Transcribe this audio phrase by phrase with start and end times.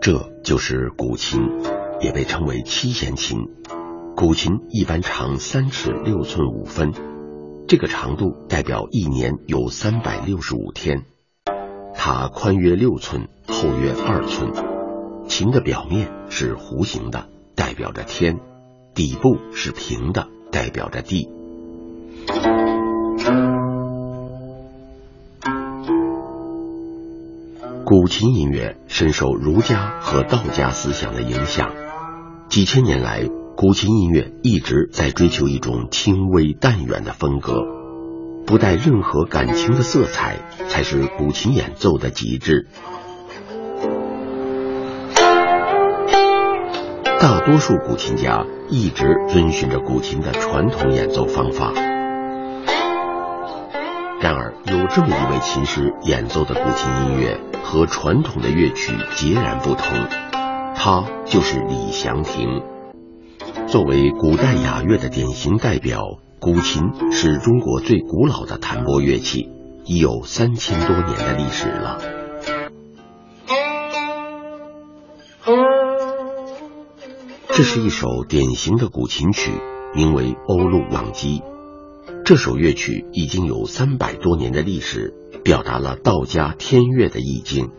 [0.00, 1.40] 这就是古琴，
[2.00, 3.48] 也被称为七弦琴。
[4.16, 6.92] 古琴一般长三尺六寸五分，
[7.66, 11.04] 这个长度代表一年有三百六十五天。
[11.94, 14.52] 它宽约六寸，厚约二寸。
[15.26, 18.36] 琴的表面是弧形的，代表着天；
[18.94, 21.28] 底部是平的，代表着地。
[27.88, 31.70] 古琴音乐深受儒家和道家思想的影响，
[32.50, 33.22] 几千年来，
[33.56, 37.62] 古琴音乐一直在追求一种轻微淡远的风格，
[38.46, 40.36] 不带任何感情的色彩
[40.68, 42.68] 才是古琴演奏的极致。
[47.18, 51.72] 大多数古琴家一直遵循着古琴的传统演奏方法。
[54.20, 60.08] 然而，有这么一位琴师演奏的古琴音乐和传统的乐曲截然不同，
[60.74, 62.62] 他就是李祥霆。
[63.68, 66.02] 作为古代雅乐的典型代表，
[66.40, 69.50] 古琴是中国最古老的弹拨乐器，
[69.84, 71.98] 已有三千多年的历史了。
[77.50, 79.52] 这是一首典型的古琴曲，
[79.94, 81.40] 名为《欧陆望机》。
[82.28, 87.70] 这首乐曲已经有三百多年的历史，表达了道家天乐的意境。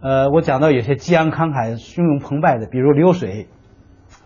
[0.00, 3.48] 呃，我讲到有些激昂慷慨、汹涌澎湃的，比如流水，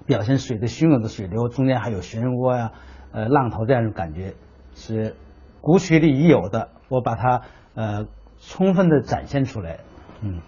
[0.05, 2.73] 表现水的汹涌的水流，中间还有漩涡呀、
[3.13, 4.35] 呃浪头这样一种感觉，
[4.75, 5.17] 是
[5.63, 7.41] 古曲里已有的，我把它
[7.75, 8.05] 呃
[8.39, 9.79] 充分的展现出来。
[10.21, 10.43] 嗯。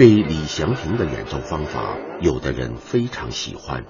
[0.00, 3.84] 对李祥霆的演奏方法，有的人非常喜欢，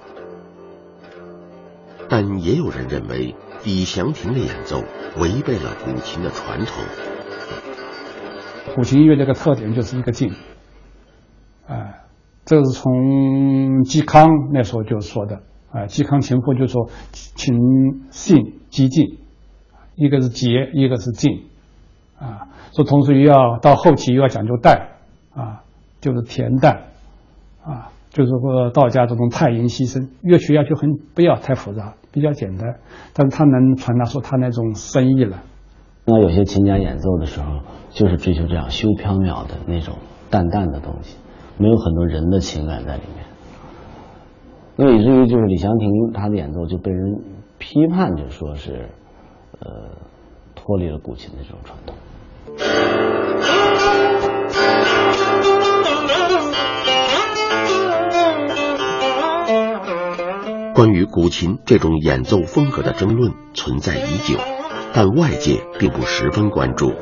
[2.09, 4.83] 但也有人认为李祥霆的演奏
[5.21, 6.83] 违背了古琴的传统。
[8.75, 10.33] 古琴音乐这个特点就是一个静，
[11.69, 12.03] 啊，
[12.45, 12.93] 这是从
[13.85, 15.37] 嵇康那时候就说的，
[15.71, 17.55] 啊，嵇康琴谱就说琴
[18.11, 19.21] 性激静，
[19.95, 21.45] 一个是节，一个是静，
[22.19, 24.89] 啊，说同时又要到后期又要讲究淡，
[25.37, 25.63] 啊。
[26.01, 26.85] 就是恬淡，
[27.63, 32.77] 啊，就是说道家这种太阴牺牲，乐曲要求很不要太复杂，比较简单，
[33.13, 35.39] 但是他能传达出他那种深意来。
[36.07, 37.61] 那有些琴家演奏的时候，
[37.91, 39.97] 就是追求这样修飘渺的那种
[40.31, 41.19] 淡淡的东西，
[41.59, 43.27] 没有很多人的情感在里面。
[44.77, 47.21] 那以至于就是李祥霆他的演奏就被人
[47.59, 48.89] 批判，就说是，
[49.59, 49.69] 呃，
[50.55, 51.95] 脱离了古琴的这种传统。
[60.75, 64.39] 关于古琴这种演奏风格的争论存在已久，
[64.93, 66.93] 但外界并不十分关注。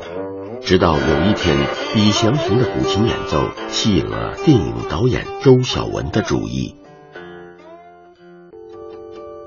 [0.61, 1.55] 直到有一天，
[1.95, 6.75] 李祥霆的古琴演奏吸引了电影导演周晓文的注意。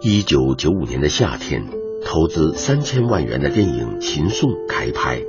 [0.01, 1.67] 一九九五年的夏天，
[2.05, 5.21] 投资三千万元的电影《秦颂》开拍，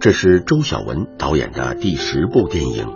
[0.00, 2.86] 这是周晓文导演的第十部电影。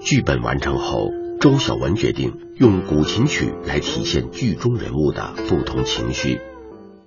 [0.00, 1.23] 剧本完成后。
[1.44, 6.40] 周晓文决定用古琴曲来体现剧中人物的不同情绪。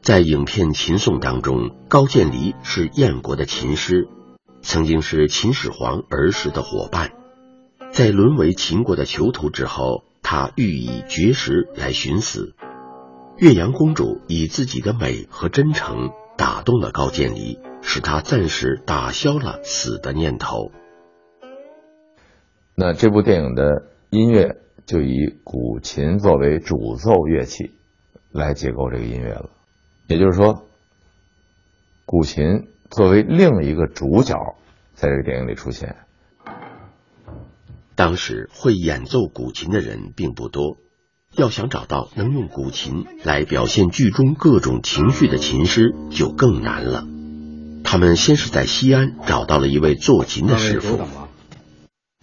[0.03, 4.07] 在影片《秦颂》当中，高渐离是燕国的琴师，
[4.61, 7.13] 曾经是秦始皇儿时的伙伴。
[7.89, 12.53] 在沦为秦国的囚徒之后，他欲以绝食来寻死。
[13.37, 20.71] 岳阳公主以自己的美和真诚打动了高渐离，使他暂时打消了死的念头。
[22.75, 23.96] 那这部电影的。
[24.09, 27.71] 音乐就以古琴作为主奏乐器
[28.31, 29.49] 来结构这个音乐了，
[30.07, 30.65] 也就是说，
[32.05, 34.35] 古琴作为另一个主角，
[34.93, 35.97] 在这个电影里出现。
[37.95, 40.77] 当时会演奏古琴的人并不多，
[41.35, 47.05] 要想找到能用古琴来表现剧中各种情绪的琴师就更难了。
[47.83, 51.26] 他们先是在西安找到了一位做琴的师傅。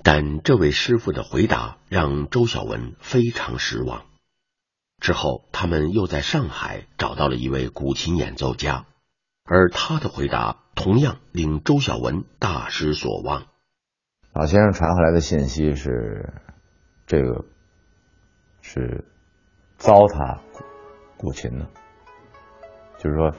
[0.05, 4.05] 但这位师傅的回答让周晓文非常失望。
[5.01, 8.85] 之后，他们又在上海找到了一位古琴演奏家，
[9.45, 13.47] 而他的回答同样令周晓文大失所望。
[14.35, 16.35] 老先生传回来的信息是，
[17.07, 17.47] 这个
[18.61, 19.07] 是
[19.79, 20.39] 糟蹋
[21.17, 21.67] 古琴的，
[22.99, 23.33] 就是说，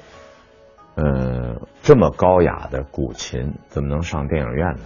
[0.96, 4.84] 呃，这么高雅的古琴怎么能上电影院呢？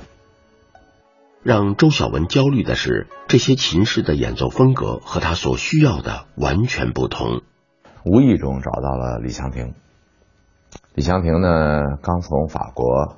[1.41, 7.41] 让周晓文焦虑的是，这些琴师的演奏风格和他所需要的完全不同。
[8.03, 9.73] 无意中找到了李香婷。
[10.95, 13.17] 李香婷呢，刚从法国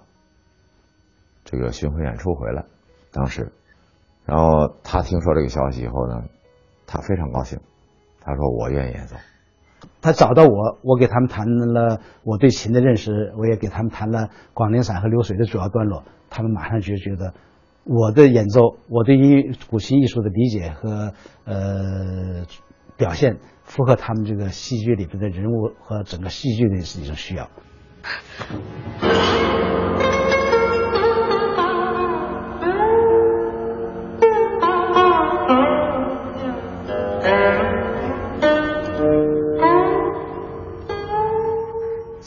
[1.46, 2.66] 这个巡回演出回来，
[3.12, 3.52] 当时，
[4.26, 6.22] 然后他听说这个消息以后呢，
[6.86, 7.60] 他非常高兴，
[8.22, 9.16] 他说：“我愿意演奏。”
[10.00, 17.34] 他找到我，我给他们谈了我对琴的认识，我也给他们谈了广陵散和流水的主要段落，他们马上就觉得
[17.84, 21.14] 我的演奏，我对音古琴艺术的理解和
[21.46, 22.46] 呃
[22.96, 27.50] 表现，符合他们这个戏剧里边的人物和整个戏剧的一种需要。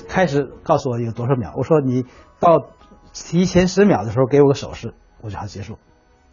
[0.09, 2.05] 开始告诉我有多少秒，我说你
[2.39, 2.59] 到
[3.13, 5.79] 提前十秒的时候给我个手势，我就好结束，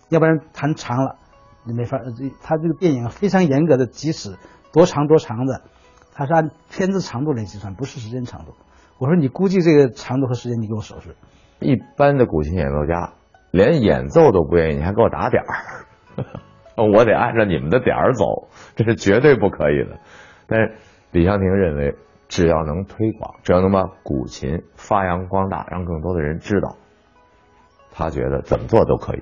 [0.10, 1.16] 要不然弹长了
[1.64, 1.98] 你没法。
[2.44, 4.38] 他这个电影非常严格的即使，
[4.74, 5.62] 多长多长的，
[6.14, 8.54] 他是按片子长度来计算，不是时间长度。
[9.00, 11.16] 我说你估计这个长度和时间，你给我手势。
[11.60, 13.14] 一般的古琴演奏家
[13.52, 15.86] 连演奏都不愿意，你还给我打点儿，
[16.94, 20.00] 我得按照你们的点儿走，这是绝对不可以的。
[20.48, 20.76] 但是
[21.12, 21.96] 李湘婷认为。
[22.32, 26.78] 只要能推广，只要能把古琴发扬光大，让更多的人知道，
[27.94, 29.22] 他觉得怎么做都可以。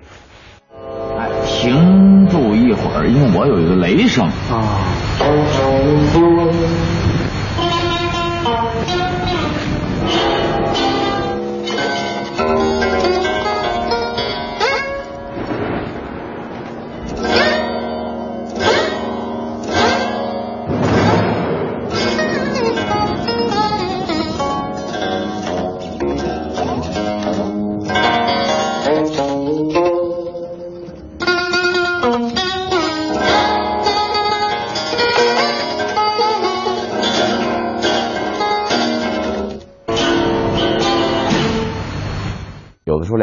[1.17, 4.93] 哎，停住一会儿，因为我有一个雷声啊。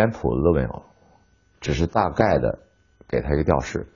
[0.07, 0.83] 连谱子都没有，
[1.61, 2.61] 只是大概的
[3.09, 3.89] 给他一个调式，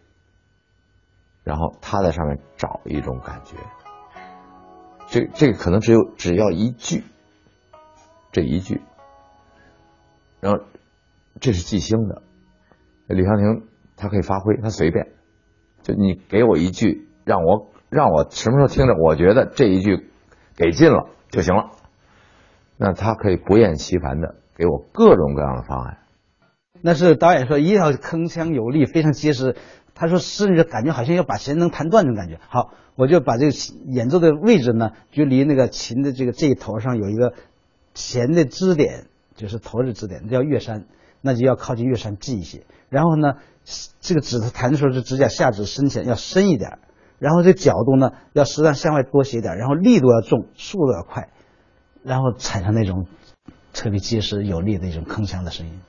[1.44, 3.56] 然后他在上面找一种感觉。
[5.06, 7.04] 这这个可能只有只要一句，
[8.32, 8.80] 这一句，
[10.40, 10.58] 然后
[11.40, 12.22] 这是即兴的。
[13.06, 15.08] 李香婷她可以发挥，她随便，
[15.82, 20.10] 就你给我一句，让我让我什么时候听着，我觉得这一句
[20.56, 21.70] 给劲了就行了。
[22.76, 24.36] 那他可以不厌其烦的。
[24.56, 25.99] 给我各种各样的方案，
[26.82, 29.56] 那是导演说一定要铿锵有力，非常结实。
[29.94, 32.40] 他说甚至感觉好像要把弦能弹断那种感觉。
[32.48, 33.52] 好，我就把这个
[33.86, 37.34] 演奏的位置呢，就离那个琴的这个这一头上有一个
[37.94, 39.06] 弦的支点，
[39.36, 40.86] 就是头的支点，叫月山，
[41.20, 42.64] 那就要靠近月山近一些。
[42.88, 43.34] 然后呢，
[44.00, 46.78] 这个指头弹的时候，是指甲下指深浅要深一点，
[47.18, 51.28] 然后这角度呢要适当向外多斜点，然后力度要重，速度要快，
[52.02, 53.06] 然后产生那种。
[53.72, 55.80] 特别结实有力的一种铿锵的声音。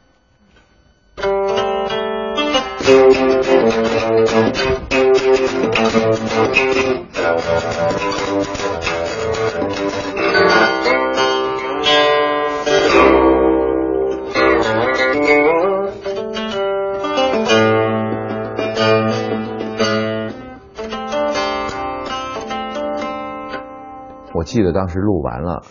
[24.34, 25.62] 我记得当时录完了。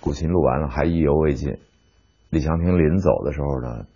[0.00, 1.58] 古琴录完了，还意犹未尽。
[2.30, 3.86] 李祥平临走的时候呢，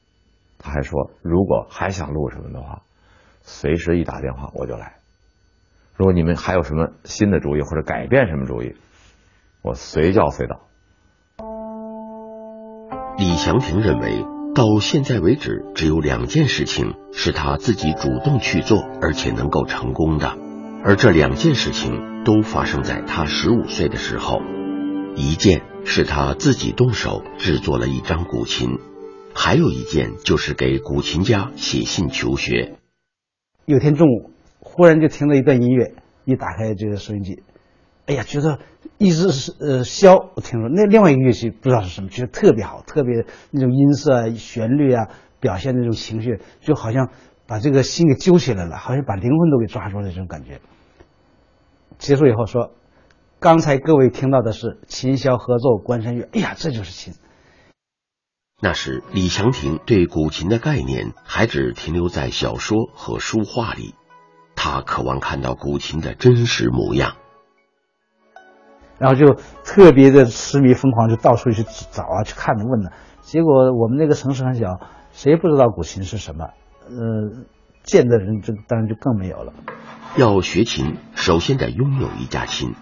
[0.58, 2.82] 他还说：“如果还想录什么的话，
[3.42, 4.94] 随时一打电话我就来。
[5.94, 8.74] 如果你们还有什么新的主意或者改变什么主意，
[9.62, 10.60] 我随叫随到。”
[13.18, 20.36] 李祥平认为，到现在为止，只有两件事情是他自己主动去做，而且能够成功的，
[20.84, 24.40] 而这两件事情都发生在他十五岁的时候。
[25.16, 28.78] 一件是他自己动手制作了一张古琴，
[29.40, 32.76] 还有一件就是给古琴家写信求学。
[33.66, 37.44] 有天中午，忽然就听到一段音乐，一打开这个收音机，
[38.06, 38.58] 哎呀，觉得
[38.98, 47.10] 一直是呃箫，我听说那另外一个乐器不知道是什么，觉得特别好，特别那种音色啊、旋律啊，表现那种情绪，就好像
[47.46, 50.60] 把这个心给揪起来了，好像把灵魂都给抓住了这种感觉。
[51.96, 52.72] 结束以后说。
[53.40, 57.14] 刚才各位听到的是琴箫合奏关山月，哎呀，这就是琴。
[58.60, 63.94] 那时李祥霆对古琴的概念还只停留在小说和书画里，
[64.56, 67.14] 他渴望看到古琴的真实模样。
[68.98, 69.34] 然后就
[69.64, 71.62] 特别的痴迷疯狂，就到处去
[71.92, 72.90] 找啊，去看问呢。
[73.20, 74.80] 结果我们那个城市很小，
[75.12, 76.46] 谁不知道古琴是什么？
[76.88, 77.44] 呃，
[77.84, 79.52] 见的人就当然就更没有了。
[80.16, 82.74] 要学琴，首先得拥有一架琴，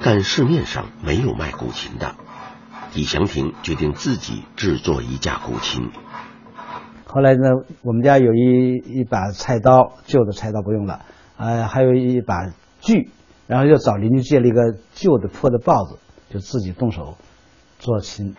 [0.00, 2.14] 但市面上没有卖古琴的。
[2.94, 5.90] 李祥霆决定自己制作一架古琴。
[7.06, 7.48] 后来呢，
[7.82, 11.00] 我们家有一一把菜刀，旧的菜刀不用了，
[11.36, 13.10] 呃，还有一把锯，
[13.46, 15.98] 然后又找邻居借了一个旧的破的刨子，
[16.30, 17.16] 就自己动手
[17.78, 18.36] 做琴。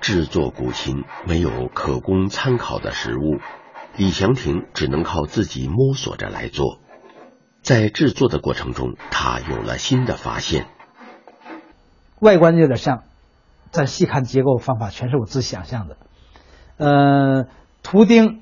[0.00, 3.38] 制作古琴没有可供参考的实物，
[3.96, 6.78] 李祥霆只能靠自己摸索着来做。
[7.60, 10.66] 在制作的过程中，他有了新的发现。
[12.20, 13.02] 外观有点像。
[13.70, 15.96] 再细看结构方法，全是我自己想象的。
[16.76, 17.46] 呃，
[17.82, 18.40] 图钉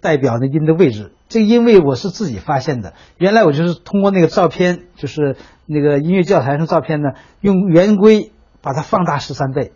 [0.00, 2.94] 代表那音的位置，这个音位我是自己发现的。
[3.16, 9.72] 原来我就是通过那个照片，就是那个音乐教材上照片呢，用圆规把它放大十三倍，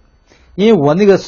[0.54, 1.18] 因为我那个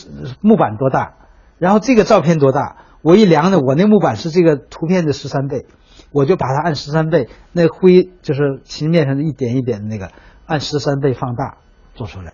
[0.41, 1.15] 木板多大，
[1.59, 5.67] 然后这个照片多大，我一量呢，我那木板是这个图片的十三倍，
[6.11, 10.11] 我就把它按十三倍，那灰就是琴面上的一点一点的那个，
[10.47, 11.59] 按十三倍放大
[11.95, 12.33] 做出来。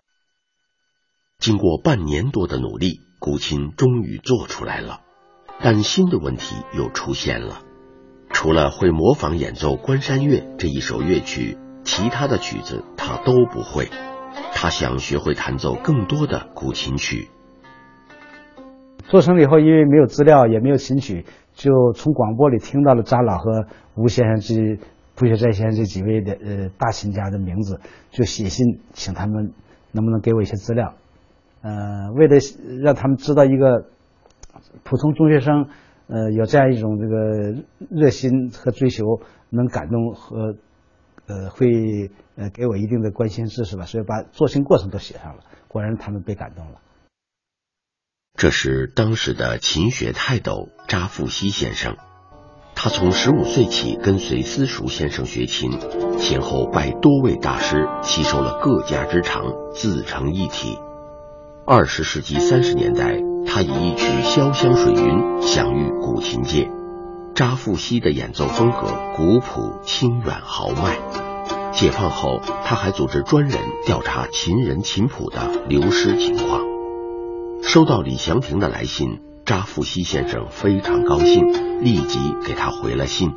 [1.39, 5.01] 经过半年多的努力，古琴终于做出来了。
[5.63, 7.61] 但新的问题又出现了：
[8.31, 13.89] 除了会模仿演奏《关山月》这一首乐曲，其他的曲子他都不会。
[14.53, 17.29] 他想学会弹奏更多的古琴曲。
[19.07, 24.83] 做成了以后，因为没有资料，也没有琴曲，就从广播里听到了扎老和吴先生这
[25.15, 29.53] 卜学斋先生这几位的呃大琴家的名字，就写信请他们
[29.93, 30.95] 能不能给我一些资料。
[31.65, 32.37] 呃，为了
[32.83, 33.87] 让他们知道一个
[34.83, 35.67] 普通中学生，
[36.09, 39.03] 呃，有这样一种这个热心和追求，
[39.49, 40.57] 能感动和
[41.27, 45.43] 呃会呃给我一定的关心支持吧，所以把做琴过程都写上了。
[45.69, 46.83] 果然，他们被感动了。
[48.39, 51.97] 这是当时的琴学泰斗扎富西先生，
[52.75, 55.71] 他从十五岁起跟随私塾先生学琴，
[56.19, 60.79] 先后拜多位大师，吸收了各家之长，自成一体。
[61.67, 65.01] 二十世纪三十年代，他以一曲《潇湘水云》
[65.41, 66.71] 享誉古琴界。
[67.35, 70.99] 扎富西的演奏风格古朴、清远、豪迈。
[71.73, 76.61] 解放后，他还组织专人调查琴人琴谱的流失情况。
[77.63, 83.33] 收到李祥霆的来信，扎富西先生非常高兴，立即给他回了信。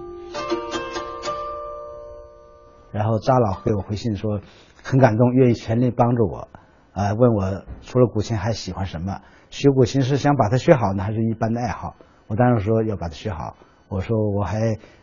[2.92, 4.42] 然后扎老给我回信说，
[4.84, 6.50] 很感动，愿意全力帮助我。
[6.98, 9.22] 啊，问我除了古琴还喜欢什么？
[9.52, 11.96] 学古琴是想把它学好呢，还是一般的爱好？
[12.26, 13.56] 我当时说要把它学好。
[13.88, 14.60] 我说我还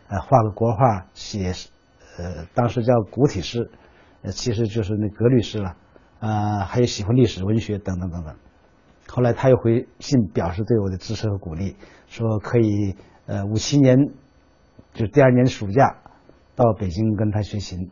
[0.09, 1.53] 呃画个国画，写
[2.17, 3.71] 呃当时叫古体诗，
[4.23, 5.77] 呃其实就是那格律诗了。
[6.19, 8.35] 啊，还有喜欢历史文学等等等等。
[9.07, 13.97] 后来他又回信表示对我的支持和鼓励，说可以呃五七年
[14.91, 15.95] 就第二年暑假
[16.55, 17.89] 到北京跟他学琴，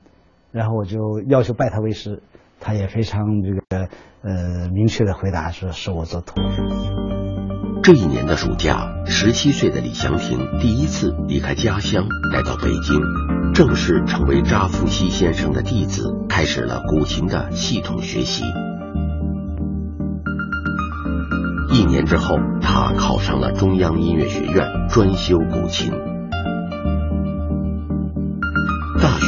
[0.51, 2.21] 然后我就要求拜他为师。
[2.63, 3.89] 他也非常这个
[4.21, 6.35] 呃明确的回答说是我做徒。
[7.83, 18.45] 这一年的暑假，十七岁的李祥霆第一次离开家乡来到北京，正式成为扎富西先生的弟子，开始了古琴的系统学习。
[21.73, 25.91] 一年之后，他考上了中央音乐学院，专修古琴。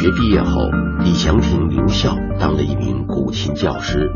[0.06, 0.70] 学毕业后，
[1.00, 4.12] 李祥霆留校当了一名古琴教师。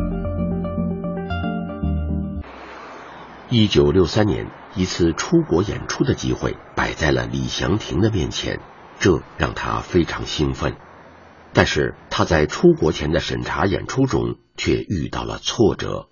[3.49, 8.59] 一九六三年，一次出国演出的机会摆在了李祥霆的面前，
[8.99, 10.75] 这让他非常兴奋。
[11.53, 16.09] 但是他在出国前的审查演出中却遇到了挫折，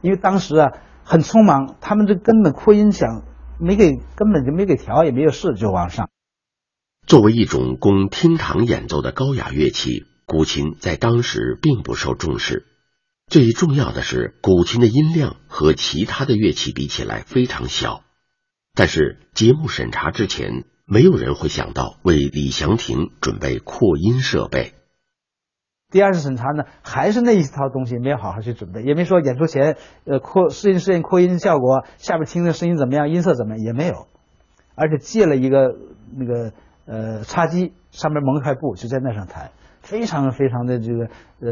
[0.00, 0.72] 因为当时啊
[1.04, 3.24] 很匆忙，他们这根本扩音响
[3.60, 6.08] 没给，根本就没给调，也没有试就往上。
[7.08, 12.66] 作为一种供厅堂演奏的高雅乐器，古琴在当时并不受重视。
[13.28, 18.02] 最重要的是，古琴的音量和其他的乐器比起来非常小。
[18.74, 24.74] 但是节目审查之前，没有人会想到为李祥霆准备扩音设备。
[25.90, 34.08] 第二次审查呢，还是那一套东西，没有好好去准备，也没说演出前呃扩适应适应扩音效果，下边听的声音怎么样，音色怎么样也没有，
[34.74, 35.74] 而且借了一个
[36.14, 36.52] 那个。
[36.88, 39.52] 呃，茶几上面蒙块布，就在那上弹，
[39.82, 41.04] 非常非常的这个
[41.40, 41.50] 呃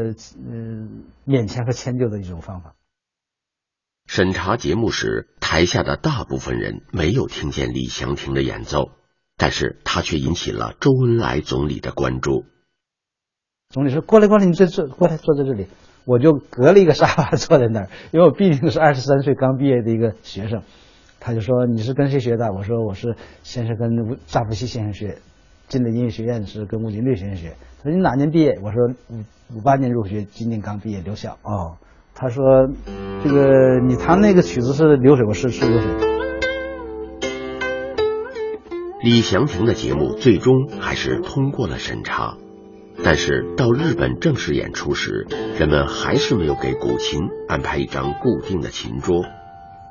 [0.49, 0.87] 呃
[1.27, 2.73] 勉强和迁就的一种方法。
[4.07, 8.91] 审查节目时，台下的大部分人没有听见李祥霆的演奏，
[9.37, 12.45] 但是他却引起了周恩来总理的关注。
[13.69, 15.67] 总理说：“过来，过来，你这坐过来，坐在这里。”
[16.05, 20.63] 我就隔了一个沙发坐在那儿，因为我毕竟是二十三岁刚毕业的一个学生。
[21.19, 25.17] 他就说：“你是跟谁学的？”我说：“我是先是跟扎夫西先生学，
[25.67, 29.23] 进了音乐学院是跟吴金略先生学。”他说：“你哪年毕业？”我说：“五
[29.57, 31.77] 五八年入学，今年刚毕业留校。”哦，
[32.13, 32.67] 他说
[33.23, 35.89] ：“这个你弹那个曲子是流水，我是是流水。”
[39.03, 42.35] 李祥霆的节目最终还是通过了审查。
[43.03, 45.27] 但是到日本正式演出时，
[45.59, 49.23] 人们还是没有给古琴安排一张固定的琴桌，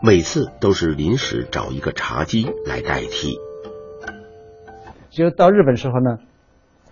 [0.03, 3.39] 每次都是临时找一个茶几来代替。
[5.11, 6.19] 就到日本时候呢，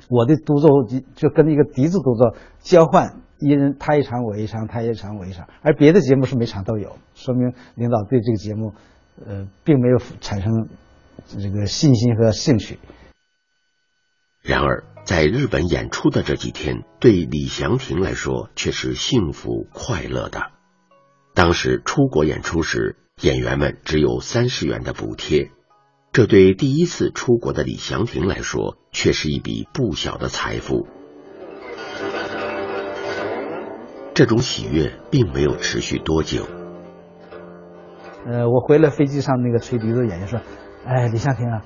[0.09, 0.69] 我的独奏
[1.15, 8.73] 就跟一个笛子独奏交换，一人他一场我一场，他一场我一场，而别的节目是每场都有，说明领导对这个节目，
[9.25, 10.69] 呃，并没有产生
[11.27, 12.79] 这个信心和兴趣。
[14.43, 14.85] 然而。
[15.05, 20.54] 在日本演出的这几天，对李祥霆来说却是幸福快乐的。
[21.35, 25.51] 当时出国演出时，演员们只有三十元的补贴，
[26.13, 30.87] 这对第一次出国的李祥霆来说，却是一笔不小的财富。
[34.15, 36.47] 这种喜悦并没有持续多久。
[38.27, 40.41] 呃，我回来飞机上那个吹笛子的演员说
[40.87, 41.63] ：“哎，李祥霆啊，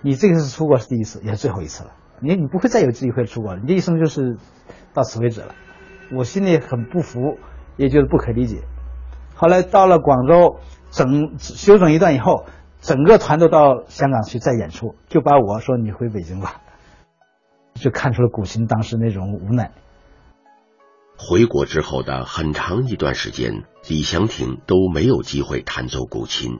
[0.00, 1.90] 你这个是出国是第一次，也是最后一次了。”
[2.22, 4.36] 你你不会再有机会出国了，你这一生就是
[4.94, 5.56] 到此为止了。
[6.16, 7.36] 我心里很不服，
[7.76, 8.62] 也觉得不可理解。
[9.38, 10.56] 后来到了广州，
[10.90, 12.44] 整休整一段以后，
[12.80, 16.60] 整个团都到香港去再演出，就把我说你回北京吧，
[17.74, 19.70] 就看出了古琴当时那种无奈。
[21.16, 26.58] 回国之后的很长一段时间，李祥霆都没有机会弹奏古琴。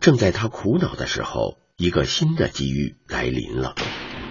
[0.00, 3.76] 正在他苦恼的时候，一个新的机遇来临了。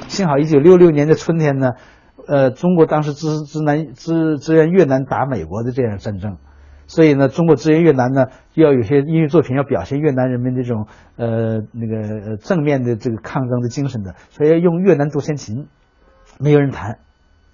[0.10, 1.70] 幸好一九六六年的春天呢，
[2.28, 6.40] 呃，中国当时支支南支支援越南打美国的这样战争，
[6.90, 10.88] 所以呢，中国支援越南呢，要有些音乐作品要表现越南人民这种
[11.18, 15.68] 呃那个正面的这个抗争的精神的，所以要用越南独弦琴，
[16.40, 16.98] 没有人弹，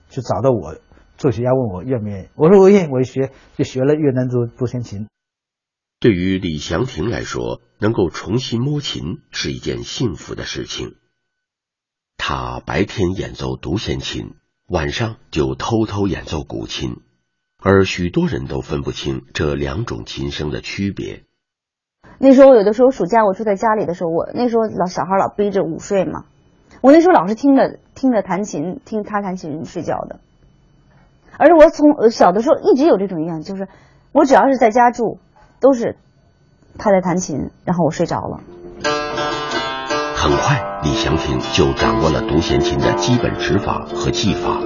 [0.08, 0.78] 就找到我，
[1.18, 5.08] 作曲家问我愿不愿意，我说我愿意，我就学就学了越南独独弦琴。
[6.00, 10.96] 对于李祥霆来说，能够重新摸琴是一件幸福的事情。
[12.16, 14.36] 他白天演奏独弦琴，
[14.68, 17.02] 晚上就偷偷演奏古琴，
[17.62, 21.24] 而许多人都分不清这两种琴声的区别。
[22.20, 26.26] 那时候有的时候暑假我住在家里的时候，我那时候老小孩老背着午睡嘛，
[26.82, 30.20] 我那时候老是听着听着弹琴，听他弹琴睡觉的。
[31.38, 33.68] 而且我从小的时候一直有这种印象，就是
[34.14, 35.20] 我只要是在家住，
[35.60, 35.98] 都是
[36.78, 38.40] 他在弹琴，然后我睡着了。
[40.16, 44.62] 很快，李祥霆就掌握了独弦琴的基本指法和技法，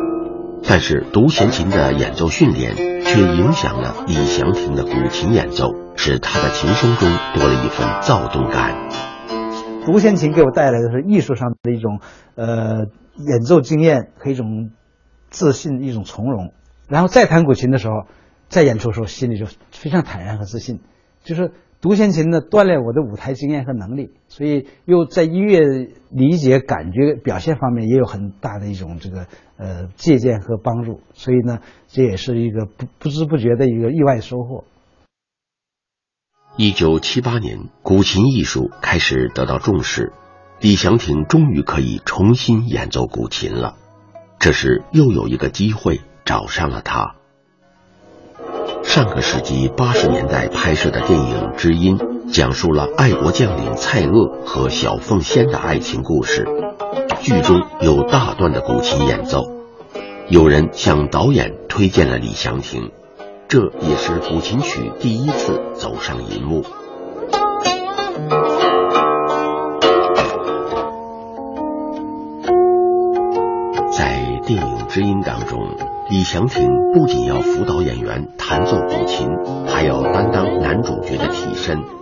[0.63, 8.89] 但是独弦琴的演奏训练却影响了李祥霆的古琴演奏，使他的琴声中多了一份躁动感。
[9.85, 11.99] 独弦琴给我带来的是艺术上的一种
[12.35, 12.85] 呃
[13.17, 14.71] 演奏经验和一种
[15.29, 16.53] 自信、一种从容。
[16.87, 17.93] 然后再弹古琴的时候，
[18.47, 20.81] 在演出的时候心里就非常坦然和自信，
[21.23, 21.51] 就是。
[21.81, 25.61] 独弦琴呢，锻炼我的舞台经验和能力，所以又在音乐
[26.09, 29.27] 理解、感觉、表现方面也有很大的一种这个
[29.59, 31.01] 呃借鉴和帮助。
[31.13, 34.63] 所以呢，这也是一个不不知不觉的一个意外收获。
[36.57, 40.11] 一九七八年，古琴艺术开始得到重视，
[40.59, 43.75] 李祥霆终于可以重新演奏古琴了。
[44.39, 47.15] 这时，又有一个机会找上了他。
[48.83, 51.97] 上个世纪八十年代拍摄的电影《知音》，
[52.33, 56.47] 讲述了爱国将领蔡锷和小凤仙的爱情故事。
[57.21, 59.43] 剧中有大段的古琴演奏，
[60.29, 62.91] 有人向导演推荐了李祥霆，
[63.47, 66.63] 这也是古琴曲第一次走上银幕。
[73.91, 75.59] 在电影《知音》当中。
[76.11, 79.29] 李祥霆不仅要辅导演员弹奏古琴，
[79.67, 81.98] 还要担当男主角的替身。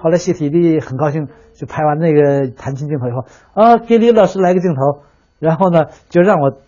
[0.00, 5.02] 后来谢体力很高兴，就拍完那个弹琴镜头以后，啊，给李老师来个镜头，
[5.40, 6.60] 然后呢，就让我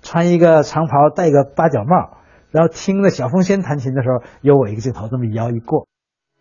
[0.00, 2.18] 穿一个长袍，戴个八角帽，
[2.50, 5.86] 然后听着小凤仙弹琴的时候，有我一个镜头，这么一摇一过。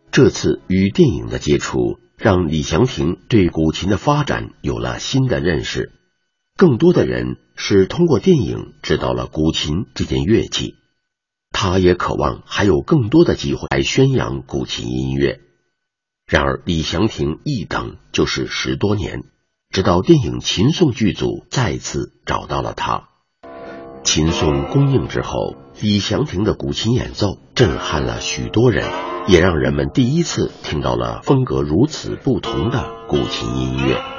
[0.10, 5.91] 这次与电影的接触，让李祥霆对古琴的发展有了新的认识。
[6.55, 10.75] 更多的人是通过电影知道了古琴这件乐器，
[11.51, 15.41] 他也渴望还有更多的机会来宣扬古琴音乐。
[16.27, 19.23] 然而，李祥霆一等就是十多年，
[19.69, 23.07] 直到电影《秦颂》剧组再次找到了他。
[24.03, 28.85] 秦颂公映之后，李祥霆的古琴演奏震撼了许多人，
[29.29, 34.16] 也让人们第一次听到了风格如此不同的古琴音乐。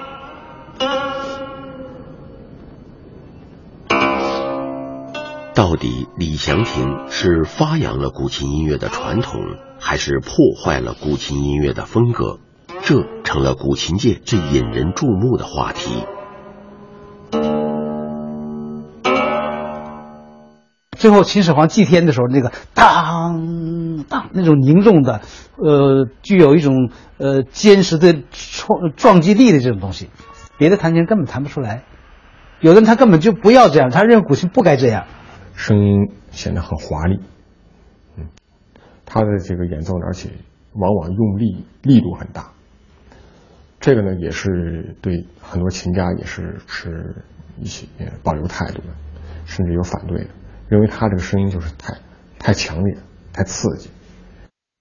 [5.59, 9.41] 到底李祥霆是发扬了古琴音乐的传统，
[9.81, 12.39] 还是破坏了古琴音乐的风格？
[12.83, 16.05] 这成了古琴界最引人注目的话题。
[20.97, 25.23] 最后，秦始皇祭天的时候，那个当当那种凝重的，
[25.57, 30.09] 呃，具有一种呃坚实的撞撞击力的这种东西，
[30.57, 31.83] 别的弹琴根本弹不出来。
[32.61, 35.07] 有的人他根本就不要这样，他认为古琴不该这样。
[35.59, 37.19] 声音显得很华丽，
[38.17, 38.29] 嗯，
[39.05, 40.31] 他的这个演奏，而且
[40.73, 42.53] 往往用力力度很大。
[43.81, 47.25] 这个呢，也是对很多琴家也是持
[47.59, 47.89] 一些
[48.23, 48.95] 保留态度的，
[49.47, 50.31] 甚至有反对的。
[50.69, 51.99] 认为他这个声音就是太
[52.39, 52.99] 太强烈、
[53.33, 53.91] 太刺激。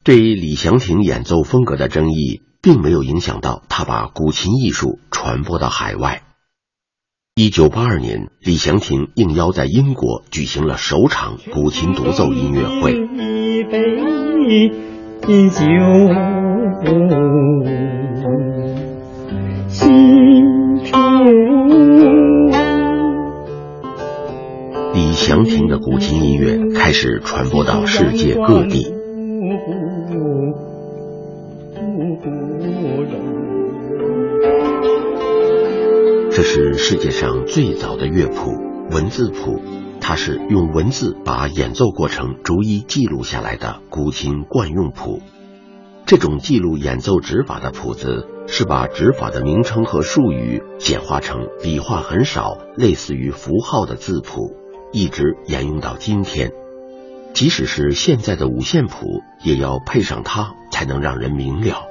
[0.03, 6.21] 对于李祥霆演奏风格的争议，并没有影响到他把古琴艺术传播到海外。
[7.39, 12.93] 一九八二年，李祥霆应邀在英国举行了首场古琴独奏音乐会。
[12.93, 13.63] 一
[15.21, 15.61] 杯酒，
[19.67, 20.77] 心
[24.95, 28.91] 李祥霆的古琴音乐开始传播到世界各地。
[36.37, 38.53] 这是世界上最早的乐谱——
[38.93, 39.59] 文字谱，
[39.99, 45.19] 它是用文字把演奏过程逐一记录下来的古琴惯用谱。
[46.05, 54.55] 这种记录演奏指法的谱子，是把指法的名称和术语简化成笔画很少、类似于符号的字谱。
[54.91, 56.51] 一直沿用到今天，
[57.33, 61.87] 即使是现在的五线谱，也要配上它才能让人明了。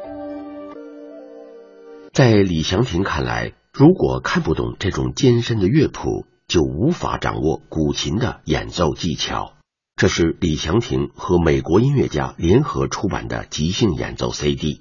[2.13, 9.53] 在李祥霆看来，如果看不懂这种艰深的乐谱，就无法掌握古琴的演奏技巧。
[9.97, 14.81] 这是李祥霆和美国音乐家联合出版的即兴演奏 CD。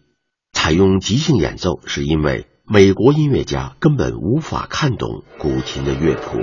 [0.53, 6.39] 采用即兴演奏，是因为美国音乐家根本无法看懂古琴的乐谱。